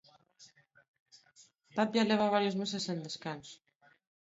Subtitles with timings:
[1.75, 3.57] Tapia leva varios meses sen descanso.